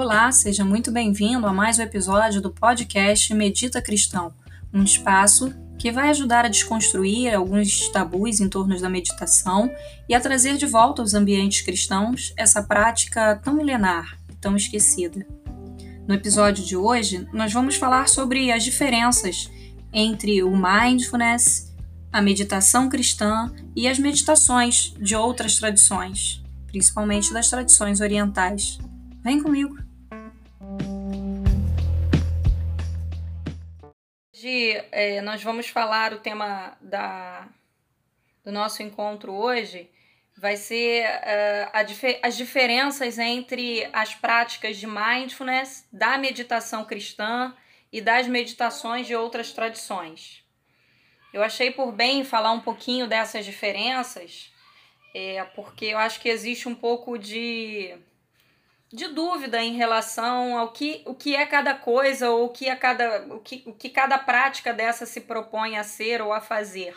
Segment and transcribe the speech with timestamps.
[0.00, 4.32] Olá, seja muito bem-vindo a mais um episódio do podcast Medita Cristão,
[4.72, 9.68] um espaço que vai ajudar a desconstruir alguns tabus em torno da meditação
[10.08, 15.26] e a trazer de volta aos ambientes cristãos essa prática tão milenar tão esquecida.
[16.06, 19.50] No episódio de hoje, nós vamos falar sobre as diferenças
[19.92, 21.74] entre o mindfulness,
[22.12, 28.78] a meditação cristã e as meditações de outras tradições, principalmente das tradições orientais.
[29.24, 29.87] Vem comigo!
[34.38, 37.48] Hoje é, nós vamos falar o tema da,
[38.44, 39.90] do nosso encontro hoje
[40.36, 47.52] vai ser uh, dif as diferenças entre as práticas de mindfulness, da meditação cristã
[47.92, 50.44] e das meditações de outras tradições.
[51.32, 54.52] Eu achei por bem falar um pouquinho dessas diferenças,
[55.12, 57.92] é, porque eu acho que existe um pouco de,
[58.92, 62.74] de dúvida em relação ao que, o que é cada coisa ou o que, é
[62.74, 66.96] cada, o, que, o que cada prática dessa se propõe a ser ou a fazer.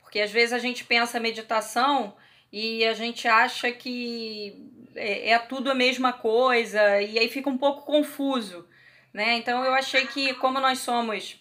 [0.00, 2.16] Porque às vezes a gente pensa meditação
[2.52, 7.58] e a gente acha que é, é, tudo a mesma coisa e aí fica um
[7.58, 8.68] pouco confuso,
[9.12, 9.36] né?
[9.36, 11.40] Então eu achei que como nós somos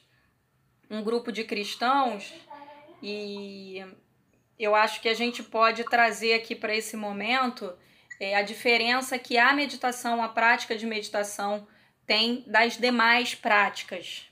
[0.87, 2.31] um grupo de cristãos
[3.01, 3.83] e
[4.59, 7.73] eu acho que a gente pode trazer aqui para esse momento
[8.19, 11.65] é, a diferença que a meditação, a prática de meditação
[12.05, 14.25] tem das demais práticas,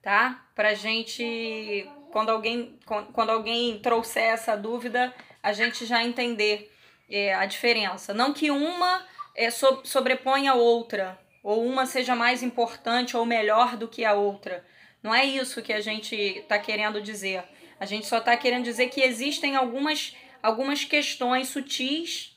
[0.00, 0.46] tá?
[0.54, 2.78] Para gente, quando alguém,
[3.12, 6.72] quando alguém trouxer essa dúvida, a gente já entender
[7.10, 8.14] é, a diferença.
[8.14, 13.76] Não que uma é, so, sobreponha a outra, ou uma seja mais importante ou melhor
[13.76, 14.64] do que a outra.
[15.02, 17.44] Não é isso que a gente está querendo dizer.
[17.78, 22.35] A gente só está querendo dizer que existem algumas, algumas questões sutis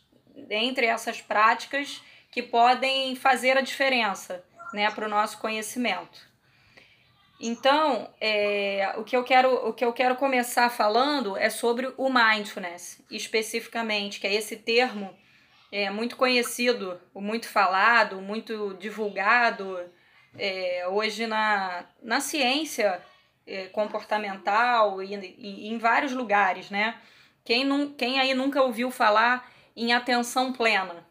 [0.50, 2.02] entre essas práticas
[2.32, 6.30] que podem fazer a diferença né, para o nosso conhecimento.
[7.40, 12.10] Então, é, o, que eu quero, o que eu quero começar falando é sobre o
[12.10, 15.18] mindfulness, especificamente, que é esse termo
[15.72, 19.80] é, muito conhecido, muito falado, muito divulgado
[20.38, 23.02] é, hoje na, na ciência
[23.48, 26.96] é, comportamental e, e, em vários lugares, né?
[27.46, 31.10] Quem, não, quem aí nunca ouviu falar em atenção plena?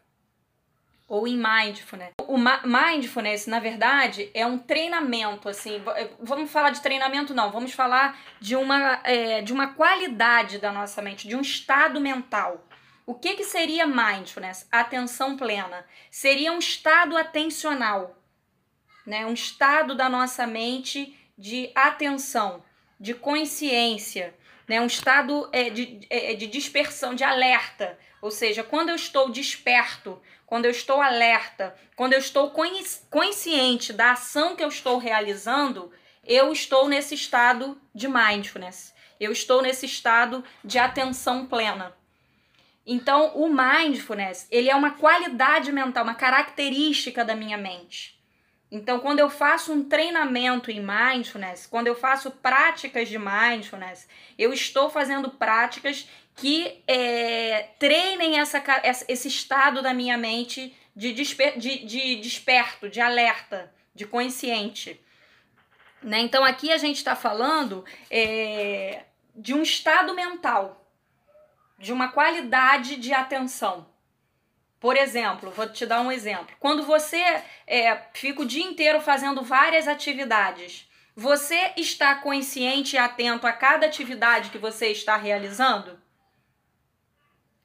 [1.09, 2.11] ou em mindfulness.
[2.27, 7.73] O mindfulness, na verdade, é um treinamento, assim, eh, vamos falar de treinamento não, vamos
[7.73, 12.63] falar de uma, é, de uma qualidade da nossa mente, de um estado mental.
[13.07, 14.67] O que, que seria mindfulness?
[14.71, 15.83] Atenção plena.
[16.11, 18.15] Seria um estado atencional,
[19.03, 19.25] né?
[19.25, 22.63] um estado da nossa mente de atenção,
[22.99, 24.35] de consciência,
[24.69, 24.79] né?
[24.79, 27.97] um estado é, de, é, de dispersão, de alerta.
[28.21, 32.53] Ou seja, quando eu estou desperto, quando eu estou alerta, quando eu estou
[33.09, 35.91] consciente da ação que eu estou realizando,
[36.23, 38.93] eu estou nesse estado de mindfulness.
[39.19, 41.97] Eu estou nesse estado de atenção plena.
[42.85, 48.18] Então, o mindfulness, ele é uma qualidade mental, uma característica da minha mente.
[48.71, 54.07] Então, quando eu faço um treinamento em mindfulness, quando eu faço práticas de mindfulness,
[54.37, 58.63] eu estou fazendo práticas que é, treinem essa,
[59.07, 65.01] esse estado da minha mente de, desper, de, de desperto, de alerta, de consciente.
[66.01, 66.19] Né?
[66.19, 69.03] Então aqui a gente está falando é,
[69.35, 70.85] de um estado mental,
[71.77, 73.87] de uma qualidade de atenção.
[74.79, 76.55] Por exemplo, vou te dar um exemplo.
[76.59, 77.21] Quando você
[77.67, 83.85] é, fica o dia inteiro fazendo várias atividades, você está consciente e atento a cada
[83.85, 85.99] atividade que você está realizando?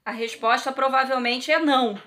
[0.04, 2.00] A resposta provavelmente é não,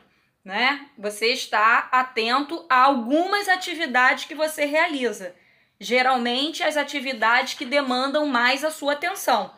[0.43, 0.89] né?
[0.97, 5.33] Você está atento a algumas atividades que você realiza.
[5.79, 9.53] Geralmente as atividades que demandam mais a sua atenção.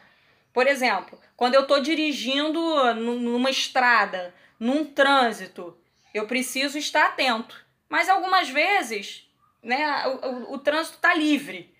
[0.53, 5.77] Por exemplo, quando eu estou dirigindo numa estrada, num trânsito,
[6.13, 7.65] eu preciso estar atento.
[7.87, 9.27] Mas algumas vezes,
[9.63, 11.73] né, o, o, o trânsito está livre.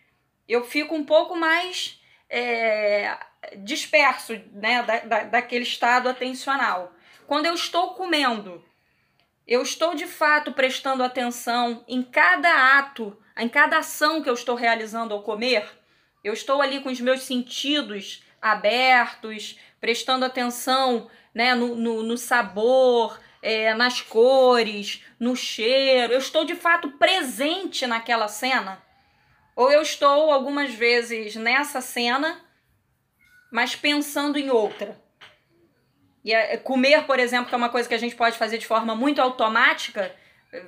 [0.47, 3.17] Eu fico um pouco mais é,
[3.57, 6.93] disperso, né, da, da, daquele estado atencional.
[7.27, 8.63] Quando eu estou comendo,
[9.47, 14.55] eu estou de fato prestando atenção em cada ato, em cada ação que eu estou
[14.55, 15.67] realizando ao comer.
[16.23, 23.19] Eu estou ali com os meus sentidos abertos, prestando atenção né, no, no, no sabor,
[23.41, 26.13] é, nas cores, no cheiro.
[26.13, 28.81] Eu estou de fato presente naquela cena.
[29.55, 32.41] Ou eu estou algumas vezes nessa cena
[33.51, 34.99] mas pensando em outra.
[36.23, 38.67] E é, comer, por exemplo, que é uma coisa que a gente pode fazer de
[38.67, 40.13] forma muito automática,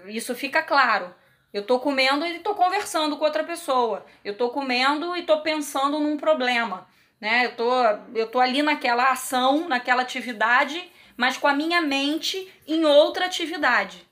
[0.05, 1.13] Isso fica claro.
[1.53, 4.05] Eu tô comendo e tô conversando com outra pessoa.
[4.23, 6.87] Eu tô comendo e tô pensando num problema,
[7.21, 7.45] né?
[7.45, 7.83] Eu tô,
[8.15, 14.09] eu tô ali naquela ação, naquela atividade, mas com a minha mente em outra atividade.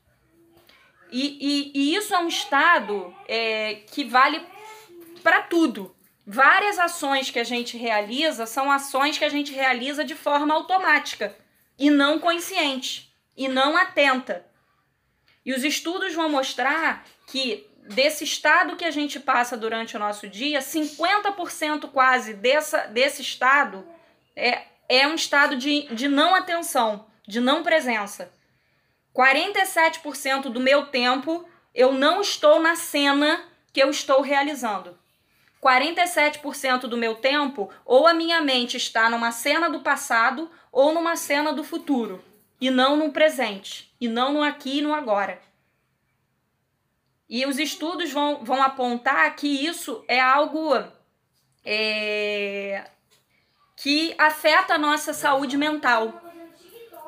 [1.11, 4.45] E, e, e isso é um estado é, que vale
[5.23, 5.95] para tudo.
[6.25, 11.35] Várias ações que a gente realiza são ações que a gente realiza de forma automática
[11.79, 14.45] e não consciente e não atenta.
[15.43, 20.29] E os estudos vão mostrar que desse estado que a gente passa durante o nosso
[20.29, 23.85] dia, 50% quase dessa, desse estado
[24.35, 28.31] é, é um estado de, de não atenção, de não presença.
[29.15, 33.43] 47% do meu tempo eu não estou na cena
[33.73, 34.97] que eu estou realizando.
[35.61, 41.15] 47% do meu tempo, ou a minha mente está numa cena do passado ou numa
[41.15, 42.23] cena do futuro,
[42.61, 45.41] e não no presente, e não no aqui e no agora.
[47.29, 50.73] E os estudos vão, vão apontar que isso é algo
[51.63, 52.85] é,
[53.75, 56.21] que afeta a nossa saúde mental,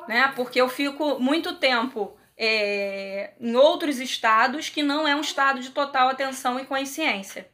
[0.06, 0.32] né?
[0.36, 5.70] Porque eu fico muito tempo é, em outros estados que não é um estado de
[5.70, 7.50] total atenção e consciência.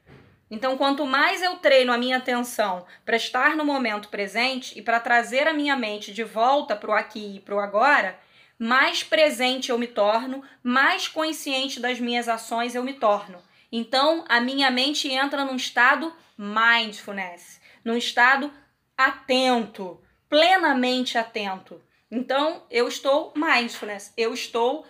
[0.50, 5.00] Então, quanto mais eu treino a minha atenção para estar no momento presente e para
[5.00, 8.18] trazer a minha mente de volta para o aqui e para o agora,
[8.58, 13.40] mais presente eu me torno, mais consciente das minhas ações eu me torno.
[13.70, 18.52] Então, a minha mente entra num estado mindfulness, num estado
[18.96, 21.80] atento, plenamente atento.
[22.10, 24.86] Então, eu estou mindfulness, eu estou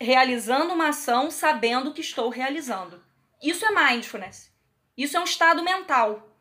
[0.00, 3.02] realizando uma ação sabendo que estou realizando.
[3.42, 4.52] Isso é mindfulness.
[4.96, 6.36] Isso é um estado mental.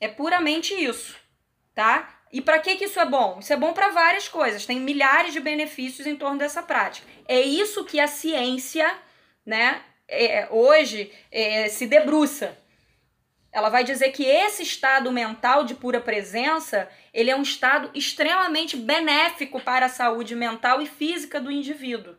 [0.00, 1.16] É puramente isso,
[1.74, 2.17] tá?
[2.32, 3.38] E para que, que isso é bom?
[3.40, 7.06] Isso é bom para várias coisas, tem milhares de benefícios em torno dessa prática.
[7.26, 8.90] É isso que a ciência,
[9.44, 12.56] né, é, hoje é, se debruça.
[13.50, 18.76] Ela vai dizer que esse estado mental de pura presença, ele é um estado extremamente
[18.76, 22.14] benéfico para a saúde mental e física do indivíduo.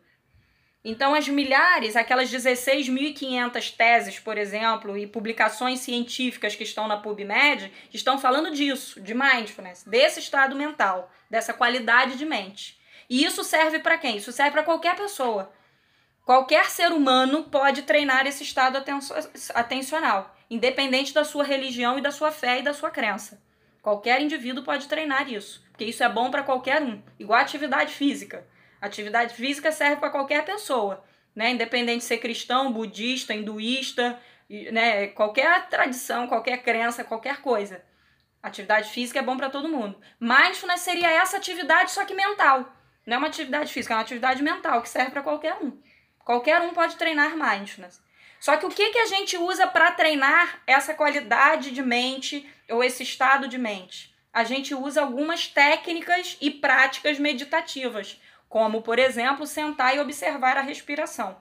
[0.83, 7.71] Então, as milhares, aquelas 16.500 teses, por exemplo, e publicações científicas que estão na PubMed,
[7.93, 12.79] estão falando disso, de mindfulness, desse estado mental, dessa qualidade de mente.
[13.09, 14.17] E isso serve para quem?
[14.17, 15.51] Isso serve para qualquer pessoa.
[16.23, 18.81] Qualquer ser humano pode treinar esse estado
[19.53, 23.41] atencional, independente da sua religião e da sua fé e da sua crença.
[23.81, 28.45] Qualquer indivíduo pode treinar isso, porque isso é bom para qualquer um, igual atividade física.
[28.81, 31.03] Atividade física serve para qualquer pessoa,
[31.35, 31.51] né?
[31.51, 34.19] Independente de ser cristão, budista, hinduísta,
[34.71, 35.07] né?
[35.07, 37.83] Qualquer tradição, qualquer crença, qualquer coisa.
[38.41, 39.99] Atividade física é bom para todo mundo.
[40.19, 42.73] Mindfulness seria essa atividade, só que mental.
[43.05, 45.77] Não é uma atividade física, é uma atividade mental que serve para qualquer um.
[46.19, 48.01] Qualquer um pode treinar mindfulness.
[48.39, 52.81] Só que o que, que a gente usa para treinar essa qualidade de mente ou
[52.81, 54.15] esse estado de mente?
[54.31, 60.61] A gente usa algumas técnicas e práticas meditativas como, por exemplo, sentar e observar a
[60.61, 61.37] respiração.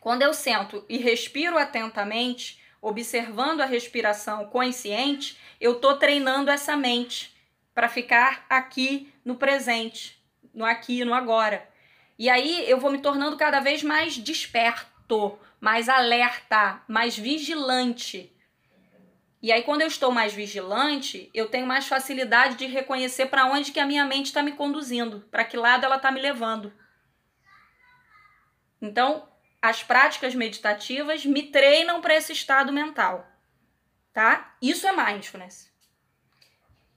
[0.00, 7.34] Quando eu sento e respiro atentamente, observando a respiração consciente, eu estou treinando essa mente
[7.72, 11.66] para ficar aqui no presente, no aqui no agora.
[12.18, 18.33] E aí eu vou me tornando cada vez mais desperto, mais alerta, mais vigilante
[19.44, 23.72] e aí, quando eu estou mais vigilante, eu tenho mais facilidade de reconhecer para onde
[23.72, 26.72] que a minha mente está me conduzindo, para que lado ela está me levando.
[28.80, 29.28] Então,
[29.60, 33.30] as práticas meditativas me treinam para esse estado mental,
[34.14, 34.56] tá?
[34.62, 35.70] Isso é mindfulness.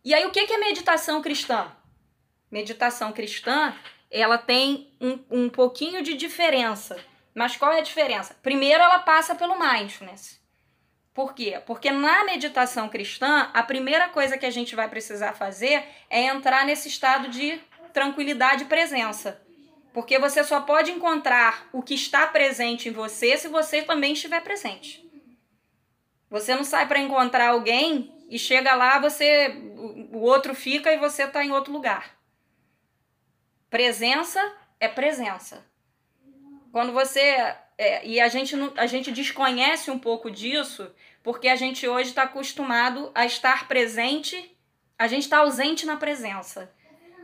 [0.01, 1.69] E aí, o que é meditação cristã?
[2.49, 3.75] Meditação cristã,
[4.09, 6.97] ela tem um, um pouquinho de diferença.
[7.35, 8.37] Mas qual é a diferença?
[8.41, 10.46] Primeiro, ela passa pelo mindfulness.
[11.17, 11.59] Por quê?
[11.65, 16.63] Porque na meditação cristã, a primeira coisa que a gente vai precisar fazer é entrar
[16.63, 17.59] nesse estado de
[17.91, 19.41] tranquilidade e presença.
[19.91, 24.43] Porque você só pode encontrar o que está presente em você se você também estiver
[24.43, 25.09] presente.
[26.29, 29.55] Você não sai para encontrar alguém e chega lá, você
[30.13, 32.15] o outro fica e você está em outro lugar.
[33.71, 34.39] Presença
[34.79, 35.65] é presença.
[36.71, 40.91] Quando você é, e a gente, a gente desconhece um pouco disso
[41.27, 44.57] porque a gente hoje está acostumado a estar presente,
[44.97, 46.73] a gente está ausente na presença.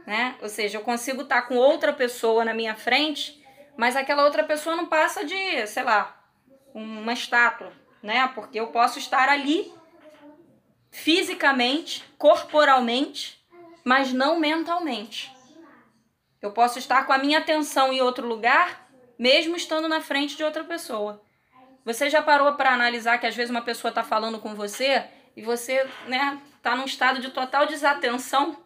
[0.06, 0.36] Né?
[0.42, 3.42] Ou seja, eu consigo estar tá com outra pessoa na minha frente,
[3.78, 6.22] mas aquela outra pessoa não passa de, sei lá,
[6.74, 8.30] uma estátua, né?
[8.36, 9.74] Porque eu posso estar ali
[10.92, 13.42] fisicamente, corporalmente,
[13.86, 15.34] mas não mentalmente.
[16.42, 18.86] Eu posso estar com a minha atenção em outro lugar,
[19.18, 21.24] mesmo estando na frente de outra pessoa.
[21.86, 25.04] Você já parou para analisar que às vezes uma pessoa está falando com você
[25.36, 28.58] e você, né, tá num estado de total desatenção,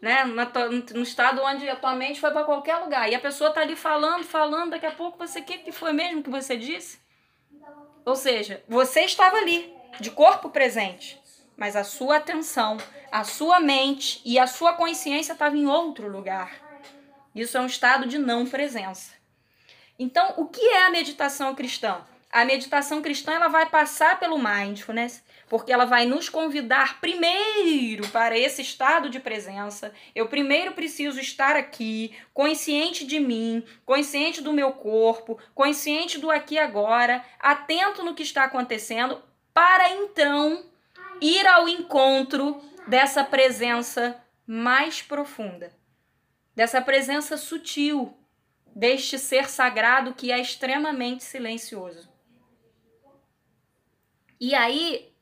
[0.00, 3.60] né, no estado onde a tua mente foi para qualquer lugar e a pessoa tá
[3.60, 6.98] ali falando, falando, daqui a pouco você o que que foi mesmo que você disse?
[8.04, 11.20] Ou seja, você estava ali, de corpo presente,
[11.56, 12.78] mas a sua atenção,
[13.12, 16.50] a sua mente e a sua consciência estavam em outro lugar.
[17.34, 19.12] Isso é um estado de não presença.
[19.98, 22.04] Então, o que é a meditação cristã?
[22.32, 28.38] A meditação cristã ela vai passar pelo mindfulness, porque ela vai nos convidar primeiro para
[28.38, 29.92] esse estado de presença.
[30.14, 36.54] Eu primeiro preciso estar aqui, consciente de mim, consciente do meu corpo, consciente do aqui
[36.54, 39.22] e agora, atento no que está acontecendo,
[39.52, 40.64] para então
[41.20, 45.70] ir ao encontro dessa presença mais profunda,
[46.56, 48.16] dessa presença sutil,
[48.74, 52.11] deste ser sagrado que é extremamente silencioso.
[54.42, 55.14] E aí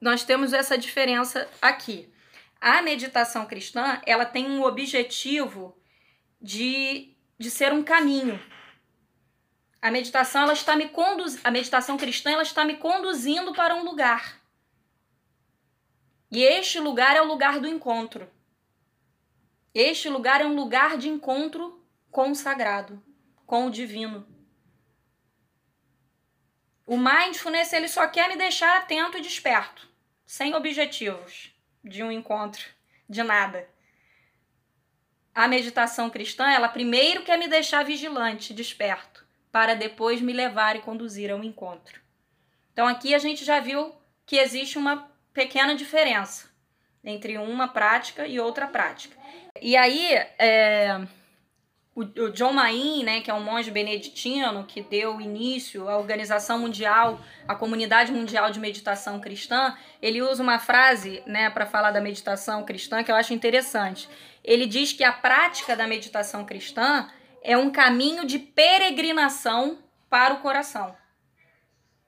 [0.00, 2.12] nós temos essa diferença aqui.
[2.60, 5.80] A meditação cristã, ela tem um objetivo
[6.42, 8.36] de, de ser um caminho.
[9.80, 13.84] A meditação, ela está me conduz, a meditação cristã, ela está me conduzindo para um
[13.84, 14.42] lugar.
[16.28, 18.28] E este lugar é o lugar do encontro.
[19.72, 23.00] Este lugar é um lugar de encontro com o sagrado,
[23.46, 24.33] com o divino.
[26.86, 29.88] O mindfulness ele só quer me deixar atento e desperto,
[30.26, 32.64] sem objetivos de um encontro,
[33.08, 33.68] de nada.
[35.34, 40.80] A meditação cristã, ela primeiro quer me deixar vigilante, desperto, para depois me levar e
[40.80, 42.00] conduzir ao encontro.
[42.72, 43.94] Então aqui a gente já viu
[44.26, 46.48] que existe uma pequena diferença
[47.02, 49.16] entre uma prática e outra prática.
[49.60, 51.00] E aí, é,
[51.94, 56.58] o, o John Main, né, que é um monge beneditino que deu início à Organização
[56.58, 62.00] Mundial, à Comunidade Mundial de Meditação Cristã, ele usa uma frase, né, para falar da
[62.00, 64.08] meditação cristã que eu acho interessante.
[64.42, 67.08] Ele diz que a prática da meditação cristã
[67.42, 69.78] é um caminho de peregrinação
[70.10, 70.96] para o coração.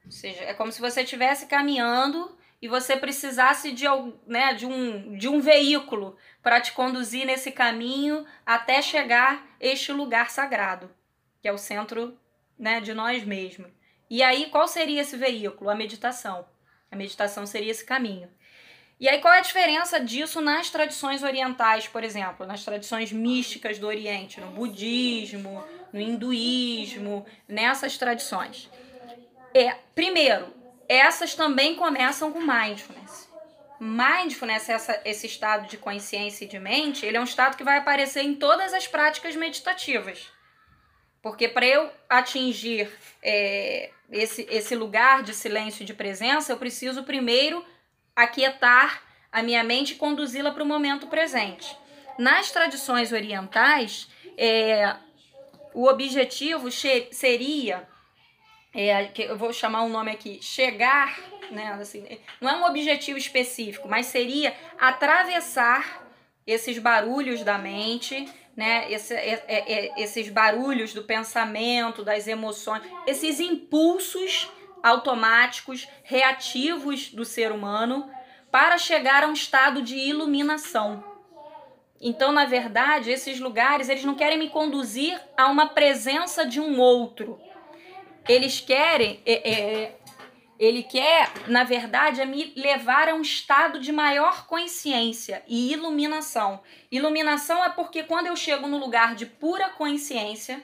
[0.05, 3.85] Ou seja, é como se você estivesse caminhando e você precisasse de,
[4.27, 10.31] né, de, um, de um veículo para te conduzir nesse caminho até chegar este lugar
[10.31, 10.91] sagrado,
[11.41, 12.19] que é o centro
[12.59, 13.71] né, de nós mesmos.
[14.09, 15.69] E aí, qual seria esse veículo?
[15.69, 16.47] A meditação.
[16.91, 18.31] A meditação seria esse caminho.
[18.99, 23.79] E aí, qual é a diferença disso nas tradições orientais, por exemplo, nas tradições místicas
[23.79, 28.71] do Oriente, no budismo, no hinduísmo, nessas tradições?
[29.53, 30.56] É, primeiro,
[30.89, 33.29] essas também começam com mindfulness.
[33.79, 37.79] Mindfulness, essa, esse estado de consciência e de mente, ele é um estado que vai
[37.79, 40.31] aparecer em todas as práticas meditativas.
[41.21, 42.89] Porque para eu atingir
[43.23, 47.65] é, esse, esse lugar de silêncio e de presença, eu preciso primeiro
[48.15, 51.77] aquietar a minha mente e conduzi-la para o momento presente.
[52.19, 54.97] Nas tradições orientais, é,
[55.75, 57.87] o objetivo seria
[58.77, 61.19] é, que eu vou chamar um nome aqui, chegar,
[61.51, 62.07] né, assim,
[62.39, 66.07] não é um objetivo específico, mas seria atravessar
[66.47, 72.83] esses barulhos da mente, né, esse, é, é, é, esses barulhos do pensamento, das emoções,
[73.07, 74.51] esses impulsos
[74.83, 78.11] automáticos, reativos do ser humano,
[78.51, 81.03] para chegar a um estado de iluminação.
[81.99, 86.79] Então, na verdade, esses lugares, eles não querem me conduzir a uma presença de um
[86.79, 87.41] outro,
[88.29, 89.99] eles querem, é, é,
[90.59, 96.63] ele quer, na verdade, é me levar a um estado de maior consciência e iluminação.
[96.91, 100.63] Iluminação é porque quando eu chego no lugar de pura consciência,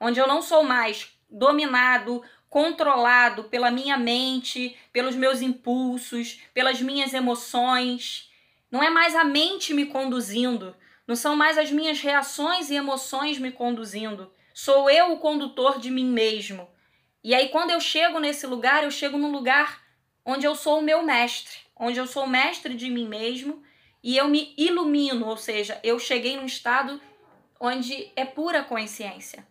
[0.00, 7.14] onde eu não sou mais dominado, controlado pela minha mente, pelos meus impulsos, pelas minhas
[7.14, 8.30] emoções,
[8.70, 10.76] não é mais a mente me conduzindo,
[11.06, 14.30] não são mais as minhas reações e emoções me conduzindo.
[14.54, 16.68] Sou eu o condutor de mim mesmo.
[17.24, 19.80] E aí, quando eu chego nesse lugar, eu chego num lugar
[20.24, 23.62] onde eu sou o meu mestre, onde eu sou o mestre de mim mesmo
[24.02, 27.00] e eu me ilumino, ou seja, eu cheguei num estado
[27.60, 29.46] onde é pura consciência.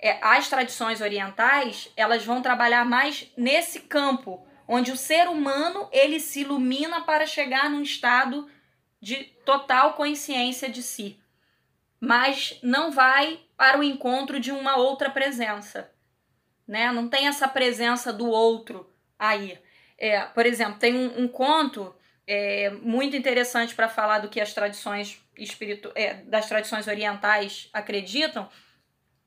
[0.00, 6.18] É, as tradições orientais, elas vão trabalhar mais nesse campo, onde o ser humano ele
[6.18, 8.50] se ilumina para chegar num estado
[9.00, 11.20] de total consciência de si,
[12.00, 15.93] mas não vai para o encontro de uma outra presença
[16.66, 16.90] né?
[16.92, 19.58] Não tem essa presença do outro aí.
[19.98, 21.94] É, por exemplo, tem um, um conto
[22.26, 28.48] é, muito interessante para falar do que as tradições espiritu é, das tradições orientais acreditam,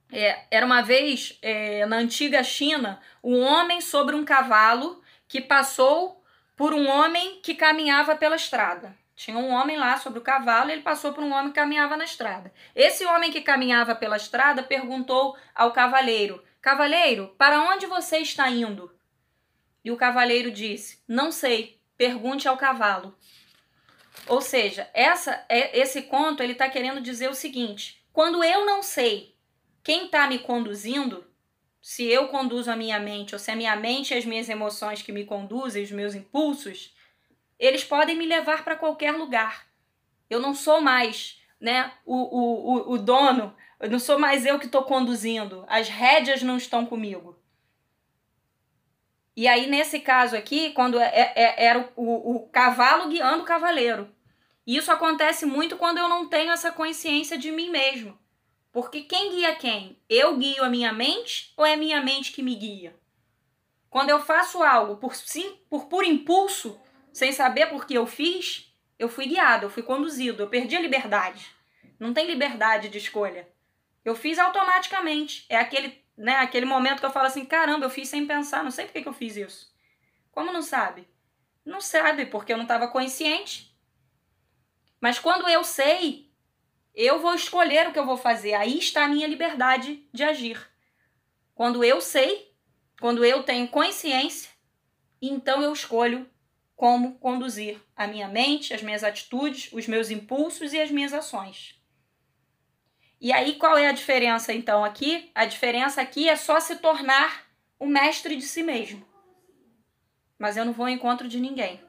[0.09, 6.23] É, era uma vez, é, na antiga China, um homem sobre um cavalo que passou
[6.55, 8.95] por um homem que caminhava pela estrada.
[9.17, 11.97] Tinha um homem lá sobre o cavalo e ele passou por um homem que caminhava
[11.97, 12.53] na estrada.
[12.73, 18.93] Esse homem que caminhava pela estrada perguntou ao cavaleiro: Cavaleiro, para onde você está indo?
[19.85, 23.17] E o cavaleiro disse: Não sei, pergunte ao cavalo.
[24.27, 28.83] Ou seja, essa, é, esse conto ele está querendo dizer o seguinte: quando eu não
[28.83, 29.33] sei
[29.81, 31.25] quem está me conduzindo,
[31.81, 35.01] se eu conduzo a minha mente ou se a minha mente e as minhas emoções
[35.01, 36.93] que me conduzem, os meus impulsos,
[37.57, 39.65] eles podem me levar para qualquer lugar.
[40.29, 44.57] Eu não sou mais né, o, o, o, o dono, eu não sou mais eu
[44.59, 47.37] que estou conduzindo, as rédeas não estão comigo.
[49.35, 53.45] E aí, nesse caso aqui, quando é, é, é era o, o cavalo guiando o
[53.45, 54.09] cavaleiro.
[54.65, 58.17] Isso acontece muito quando eu não tenho essa consciência de mim mesmo.
[58.71, 59.97] Porque quem guia quem?
[60.09, 62.95] Eu guio a minha mente ou é a minha mente que me guia?
[63.89, 66.79] Quando eu faço algo por sim, por puro impulso,
[67.13, 70.81] sem saber por que eu fiz, eu fui guiado, eu fui conduzido, eu perdi a
[70.81, 71.47] liberdade.
[71.99, 73.47] Não tem liberdade de escolha.
[74.07, 75.45] Eu fiz automaticamente.
[75.49, 78.71] É aquele, né, aquele momento que eu falo assim: caramba, eu fiz sem pensar, não
[78.71, 79.69] sei por que, eu fiz isso.
[80.31, 81.05] Como não sabe?
[81.65, 83.77] Não sabe, porque eu não estava consciente.
[85.01, 86.31] Mas quando eu sei,
[86.95, 88.53] eu vou escolher o que eu vou fazer.
[88.53, 90.65] Aí está a minha liberdade de agir.
[91.53, 92.55] Quando eu sei,
[93.01, 94.49] quando eu tenho consciência,
[95.21, 96.29] então eu escolho
[96.77, 101.76] como conduzir a minha mente, as minhas atitudes, os meus impulsos e as minhas ações.
[103.19, 105.31] E aí qual é a diferença então aqui?
[105.33, 107.47] A diferença aqui é só se tornar
[107.79, 109.03] o mestre de si mesmo.
[110.37, 111.81] Mas eu não vou ao encontro de ninguém.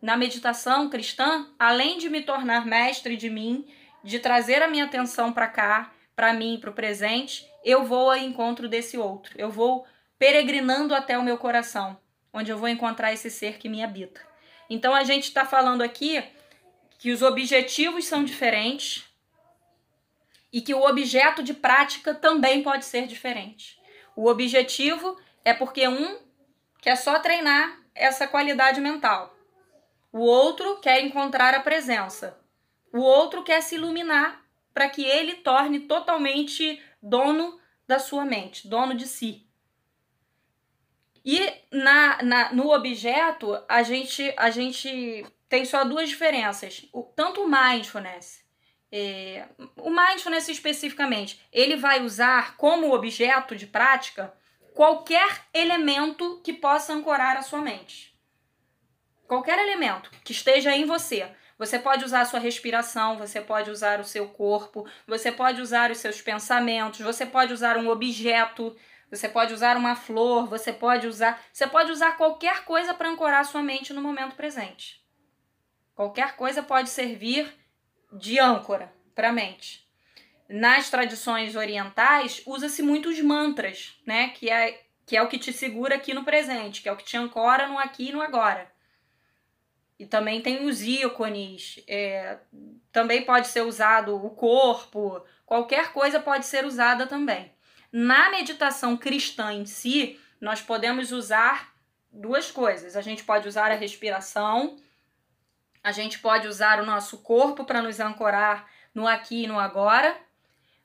[0.00, 3.66] Na meditação cristã, além de me tornar mestre de mim,
[4.02, 8.16] de trazer a minha atenção para cá, para mim, para o presente, eu vou ao
[8.16, 9.34] encontro desse outro.
[9.36, 9.86] Eu vou
[10.18, 11.98] peregrinando até o meu coração,
[12.32, 14.20] onde eu vou encontrar esse ser que me habita.
[14.70, 16.22] Então a gente está falando aqui
[16.98, 19.09] que os objetivos são diferentes
[20.52, 23.80] e que o objeto de prática também pode ser diferente.
[24.16, 26.18] O objetivo é porque um
[26.80, 29.36] quer só treinar essa qualidade mental.
[30.12, 32.38] O outro quer encontrar a presença.
[32.92, 38.94] O outro quer se iluminar para que ele torne totalmente dono da sua mente, dono
[38.94, 39.46] de si.
[41.24, 46.88] E na, na, no objeto, a gente, a gente tem só duas diferenças.
[46.92, 48.44] O, tanto o mindfulness,
[48.92, 54.32] é, o mindfulness especificamente, ele vai usar como objeto de prática
[54.74, 58.18] qualquer elemento que possa ancorar a sua mente.
[59.26, 61.30] Qualquer elemento que esteja em você.
[61.56, 65.90] Você pode usar a sua respiração, você pode usar o seu corpo, você pode usar
[65.90, 68.74] os seus pensamentos, você pode usar um objeto,
[69.10, 73.40] você pode usar uma flor, você pode usar, você pode usar qualquer coisa para ancorar
[73.40, 75.04] a sua mente no momento presente.
[75.94, 77.52] Qualquer coisa pode servir
[78.12, 79.86] de âncora para a mente.
[80.48, 85.96] Nas tradições orientais, usa-se muitos mantras, né, que é que é o que te segura
[85.96, 88.70] aqui no presente, que é o que te ancora no aqui e no agora.
[89.98, 92.38] E também tem os ícones, é,
[92.92, 97.52] também pode ser usado o corpo, qualquer coisa pode ser usada também.
[97.90, 101.74] Na meditação cristã em si, nós podemos usar
[102.12, 102.96] duas coisas.
[102.96, 104.76] A gente pode usar a respiração,
[105.82, 110.16] a gente pode usar o nosso corpo para nos ancorar no aqui e no agora,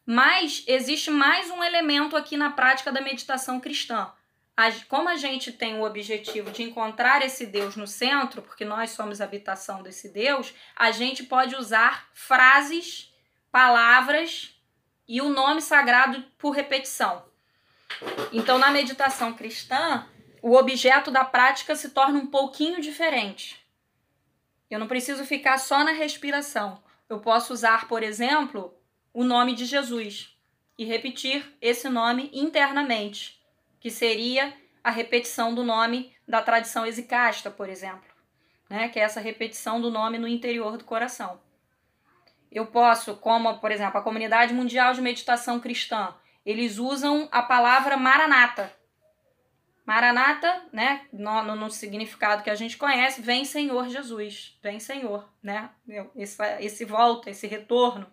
[0.06, 4.12] mas existe mais um elemento aqui na prática da meditação cristã,
[4.88, 9.20] como a gente tem o objetivo de encontrar esse Deus no centro, porque nós somos
[9.20, 13.12] a habitação desse Deus, a gente pode usar frases,
[13.52, 14.56] palavras
[15.08, 17.26] e o nome sagrado por repetição.
[18.32, 20.08] Então, na meditação cristã,
[20.42, 23.64] o objeto da prática se torna um pouquinho diferente.
[24.76, 26.84] Eu não preciso ficar só na respiração.
[27.08, 28.78] Eu posso usar, por exemplo,
[29.14, 30.38] o nome de Jesus
[30.78, 33.42] e repetir esse nome internamente
[33.80, 38.04] que seria a repetição do nome da tradição exicasta, por exemplo,
[38.70, 38.90] né?
[38.90, 41.40] que é essa repetição do nome no interior do coração.
[42.52, 46.14] Eu posso, como, por exemplo, a Comunidade Mundial de Meditação Cristã,
[46.46, 48.76] eles usam a palavra maranata.
[49.86, 55.30] Maranata, né, no, no, no, significado que a gente conhece, vem Senhor Jesus, vem Senhor,
[55.43, 55.69] né,
[56.15, 58.08] esse, esse volta, esse retorno.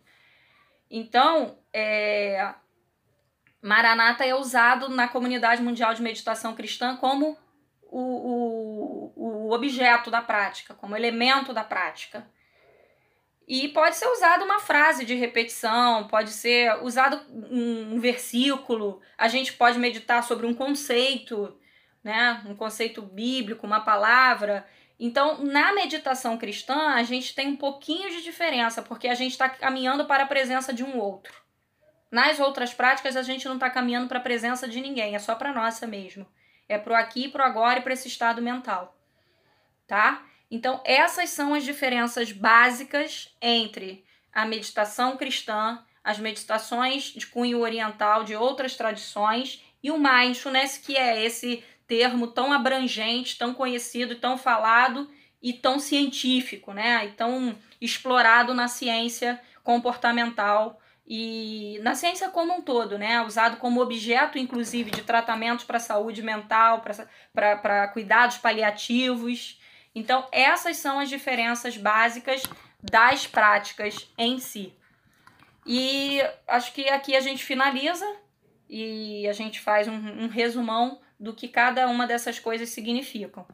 [0.90, 2.54] Então, é,
[3.62, 7.38] Maranata é usado na comunidade mundial de meditação cristã como
[7.84, 12.30] o, o, o objeto da prática, como elemento da prática.
[13.48, 19.54] E pode ser usado uma frase de repetição, pode ser usado um versículo, a gente
[19.54, 21.56] pode meditar sobre um conceito,
[22.02, 22.42] né?
[22.46, 24.66] Um conceito bíblico, uma palavra.
[24.98, 29.48] Então, na meditação cristã, a gente tem um pouquinho de diferença, porque a gente está
[29.48, 31.42] caminhando para a presença de um outro.
[32.10, 35.34] Nas outras práticas, a gente não está caminhando para a presença de ninguém, é só
[35.34, 36.26] para nossa mesmo.
[36.68, 38.96] É pro aqui, pro agora e para esse estado mental.
[39.86, 40.22] Tá?
[40.50, 48.24] Então, essas são as diferenças básicas entre a meditação cristã, as meditações de cunho oriental
[48.24, 54.38] de outras tradições e o mindfulness, que é esse termo tão abrangente, tão conhecido, tão
[54.38, 55.10] falado
[55.42, 57.04] e tão científico, né?
[57.04, 63.20] E tão explorado na ciência comportamental e na ciência como um todo, né?
[63.20, 66.82] Usado como objeto, inclusive, de tratamentos para saúde mental,
[67.34, 69.60] para cuidados paliativos.
[69.94, 72.42] Então, essas são as diferenças básicas
[72.82, 74.74] das práticas em si.
[75.66, 78.10] E acho que aqui a gente finaliza
[78.66, 83.46] e a gente faz um, um resumão do que cada uma dessas coisas significam.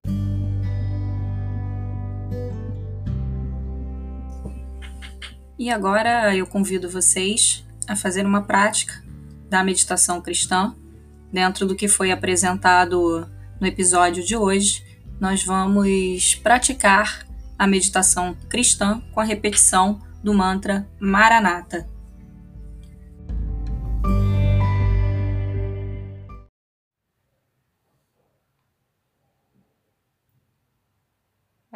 [5.59, 9.04] E agora eu convido vocês a fazer uma prática
[9.50, 10.74] da meditação cristã
[11.33, 13.28] dentro do que foi apresentado
[13.61, 14.88] no episódio de hoje
[15.20, 17.26] nós vamos praticar
[17.59, 21.88] a meditação cristã com a repetição do mantra Maranata.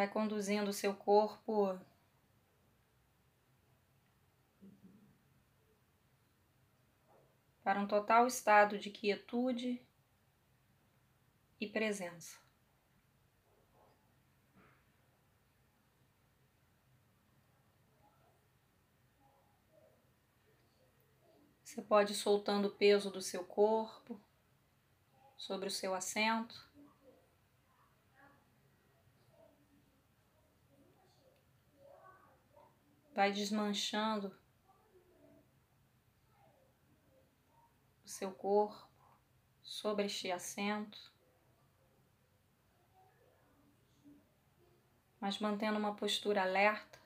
[0.03, 1.79] Vai conduzindo o seu corpo
[7.63, 9.81] para um total estado de quietude
[11.61, 12.37] e presença.
[21.63, 24.21] Você pode ir soltando o peso do seu corpo
[25.37, 26.72] sobre o seu assento.
[33.15, 34.37] Vai desmanchando
[38.05, 38.89] o seu corpo
[39.63, 41.13] sobre este assento,
[45.21, 47.03] mas mantendo uma postura alerta.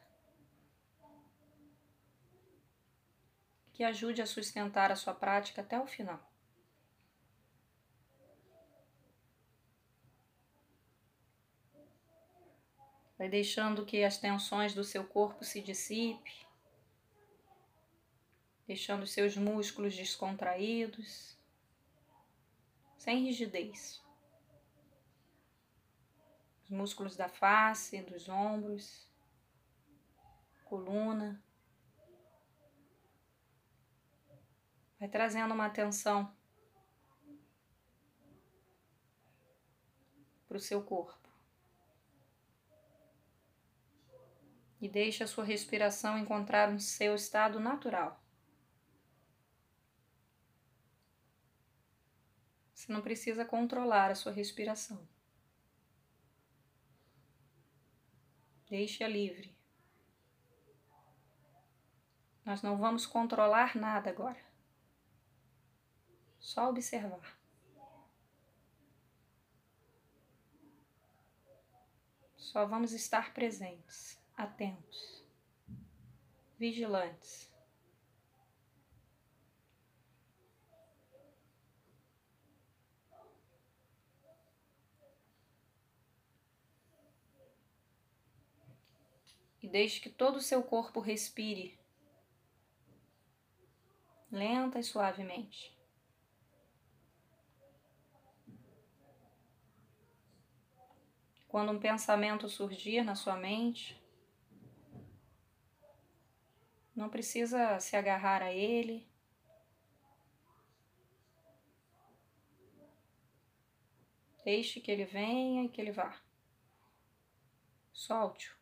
[3.76, 6.18] que ajude a sustentar a sua prática até o final.
[13.18, 16.46] Vai deixando que as tensões do seu corpo se dissipe,
[18.66, 21.36] deixando os seus músculos descontraídos,
[22.98, 24.02] sem rigidez.
[26.64, 29.08] Os músculos da face, dos ombros,
[30.64, 31.42] coluna,
[34.98, 36.34] Vai trazendo uma atenção
[40.48, 41.25] para o seu corpo.
[44.86, 48.22] E deixe a sua respiração encontrar um seu estado natural.
[52.72, 55.04] Você não precisa controlar a sua respiração.
[58.68, 59.58] Deixe-a livre.
[62.44, 64.40] Nós não vamos controlar nada agora.
[66.38, 67.36] Só observar.
[72.36, 75.24] Só vamos estar presentes, atentos,
[76.58, 77.50] vigilantes.
[89.62, 91.76] E deixe que todo o seu corpo respire
[94.30, 95.76] lenta e suavemente.
[101.48, 104.00] Quando um pensamento surgir na sua mente,
[106.96, 109.06] não precisa se agarrar a ele.
[114.42, 116.18] Deixe que ele venha e que ele vá.
[117.92, 118.56] Solte-o.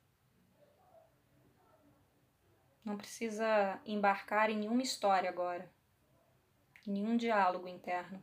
[2.84, 5.70] Não precisa embarcar em nenhuma história agora,
[6.86, 8.22] em nenhum diálogo interno.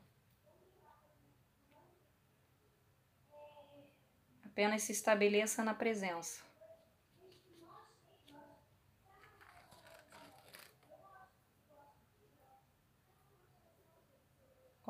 [4.46, 6.51] Apenas se estabeleça na presença.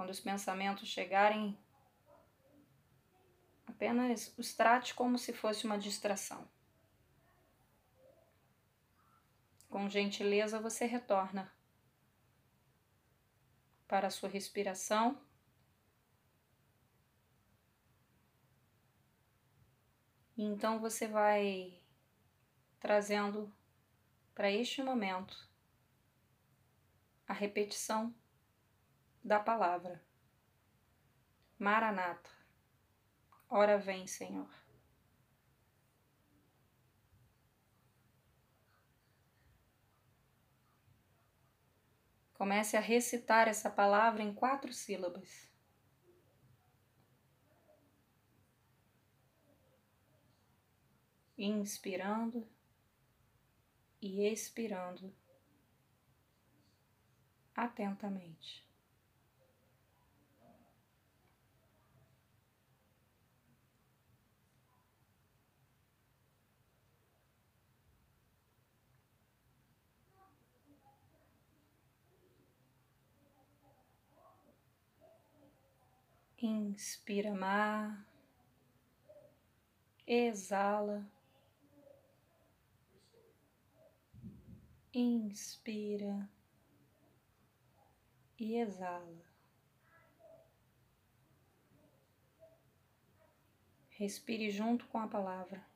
[0.01, 1.55] Quando os pensamentos chegarem,
[3.67, 6.49] apenas os trate como se fosse uma distração.
[9.69, 11.53] Com gentileza você retorna
[13.87, 15.21] para a sua respiração.
[20.35, 21.79] E então você vai
[22.79, 23.53] trazendo
[24.33, 25.47] para este momento
[27.27, 28.11] a repetição
[29.23, 30.03] da palavra.
[31.57, 32.29] Maranata.
[33.49, 34.49] Ora vem, Senhor.
[42.33, 45.51] Comece a recitar essa palavra em quatro sílabas.
[51.37, 52.49] Inspirando
[54.01, 55.15] e expirando
[57.55, 58.70] atentamente.
[76.43, 78.03] Inspira mar,
[80.07, 81.07] exala,
[84.91, 86.27] inspira
[88.39, 89.21] e exala.
[93.91, 95.70] Respire junto com a palavra.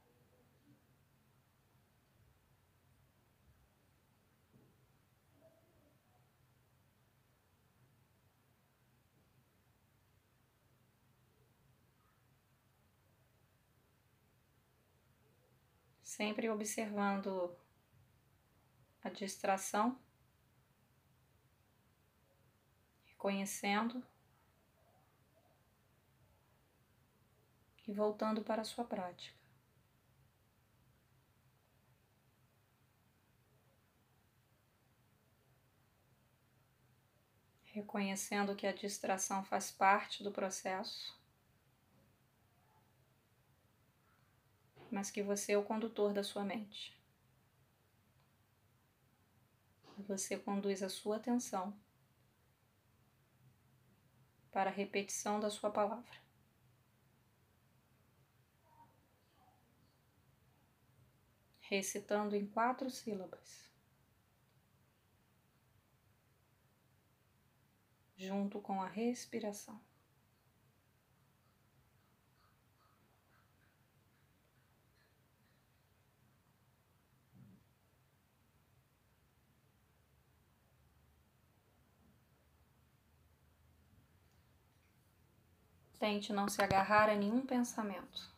[16.15, 17.53] Sempre observando
[19.03, 19.99] a distração,
[23.03, 24.01] reconhecendo
[27.85, 29.37] e voltando para a sua prática.
[37.65, 41.24] Reconhecendo que a distração faz parte do processo.
[44.95, 46.97] Mas que você é o condutor da sua mente.
[50.07, 51.77] Você conduz a sua atenção
[54.53, 56.17] para a repetição da sua palavra.
[61.59, 63.69] Recitando em quatro sílabas,
[68.15, 69.77] junto com a respiração.
[85.99, 88.33] Tente não se agarrar a nenhum pensamento.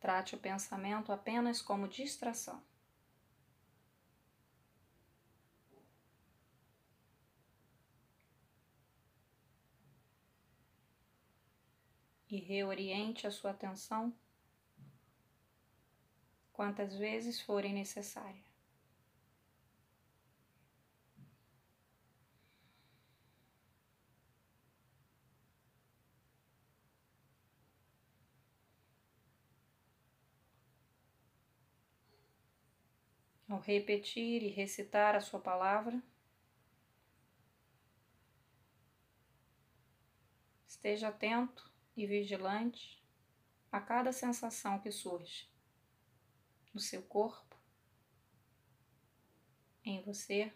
[0.00, 2.62] Trate o pensamento apenas como distração.
[12.28, 14.14] E reoriente a sua atenção
[16.52, 18.49] quantas vezes forem necessárias.
[33.50, 36.00] Ao repetir e recitar a sua palavra,
[40.64, 43.04] esteja atento e vigilante
[43.72, 45.50] a cada sensação que surge
[46.72, 47.58] no seu corpo,
[49.84, 50.52] em você,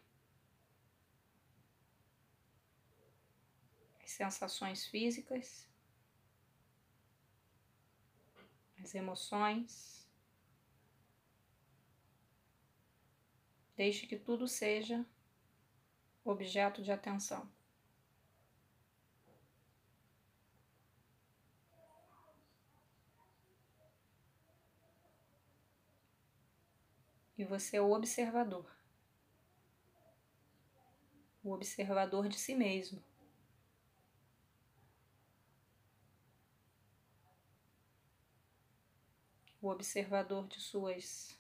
[4.05, 5.69] as sensações físicas,
[8.81, 10.04] as emoções.
[13.77, 15.05] Deixe que tudo seja
[16.25, 17.51] objeto de atenção.
[27.37, 28.65] E você é o observador.
[31.43, 33.03] O observador de si mesmo.
[39.61, 41.37] O observador de suas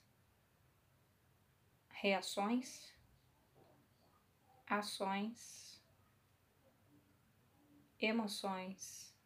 [2.04, 2.92] reações,
[4.66, 5.82] ações,
[7.98, 9.16] emoções,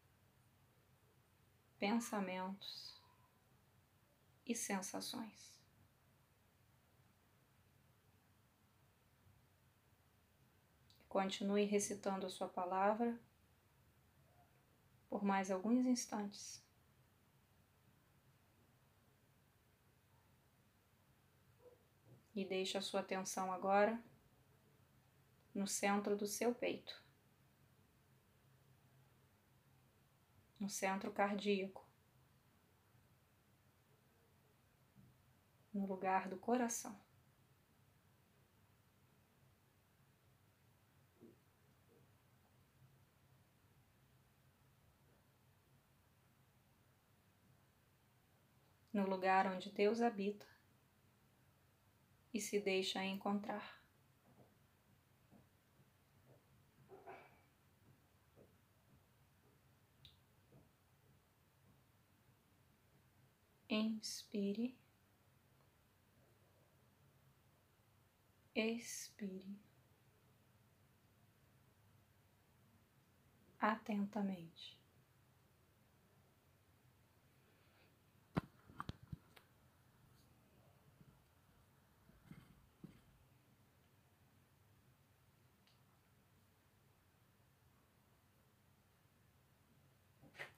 [1.76, 3.02] pensamentos
[4.46, 5.60] e sensações.
[11.08, 13.18] Continue recitando a sua palavra
[15.08, 16.67] por mais alguns instantes.
[22.38, 24.00] E deixe a sua atenção agora
[25.52, 27.02] no centro do seu peito,
[30.60, 31.84] no centro cardíaco,
[35.74, 36.96] no lugar do coração.
[48.92, 50.57] No lugar onde Deus habita
[52.32, 53.78] e se deixa encontrar.
[63.70, 64.78] Inspire,
[68.54, 69.60] expire
[73.60, 74.77] atentamente.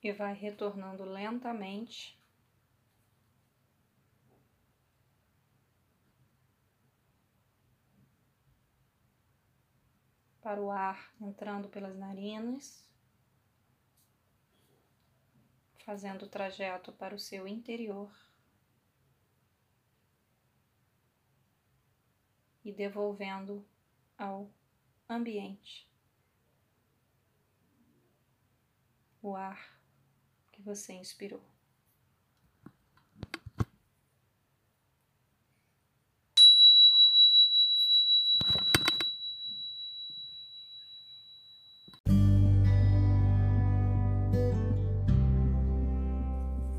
[0.02, 2.18] E vai retornando lentamente.
[10.40, 12.88] Para o ar entrando pelas narinas,
[15.84, 18.10] fazendo o trajeto para o seu interior.
[22.64, 23.66] E devolvendo
[24.16, 24.50] ao
[25.08, 25.90] ambiente.
[29.22, 29.80] O ar
[30.61, 31.40] que você inspirou.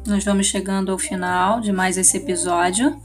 [0.05, 3.01] Nós vamos chegando ao final de mais esse episódio,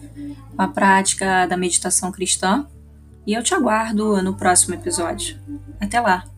[0.59, 2.69] a prática da meditação cristã,
[3.27, 5.39] e eu te aguardo no próximo episódio.
[5.81, 6.36] Até lá!